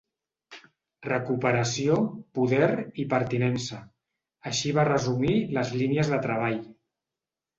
[1.07, 1.97] “Recuperació,
[2.37, 2.69] poder
[3.03, 3.81] i pertinença”,
[4.51, 6.59] així va resumir les línies de treball.